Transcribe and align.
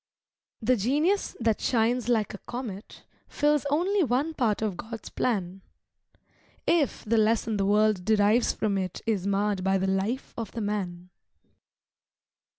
The 0.63 0.77
genius 0.77 1.35
that 1.39 1.61
shines 1.61 2.09
like 2.09 2.33
a 2.33 2.39
comet 2.39 3.03
Fills 3.27 3.67
only 3.69 4.01
one 4.03 4.33
part 4.33 4.63
of 4.63 4.75
God's 4.75 5.09
plan, 5.09 5.61
If 6.65 7.05
the 7.05 7.19
lesson 7.19 7.57
the 7.57 7.67
world 7.67 8.03
derives 8.03 8.51
from 8.51 8.79
it 8.79 9.03
Is 9.05 9.27
marred 9.27 9.63
by 9.63 9.77
the 9.77 9.85
life 9.85 10.33
of 10.35 10.53
the 10.53 10.61
man. 10.61 11.11